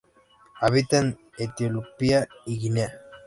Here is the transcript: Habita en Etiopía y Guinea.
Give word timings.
Habita 0.59 0.97
en 0.97 1.19
Etiopía 1.37 2.27
y 2.47 2.57
Guinea. 2.57 2.91